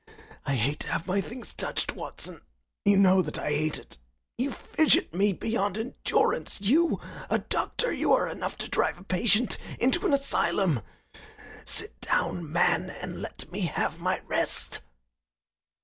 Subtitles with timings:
[0.47, 2.41] "I hate to have my things touched, Watson.
[2.85, 3.99] You know that I hate it.
[4.35, 6.59] You fidget me beyond endurance.
[6.59, 10.81] You, a doctor you are enough to drive a patient into an asylum.
[11.65, 14.79] Sit down, man, and let me have my rest!"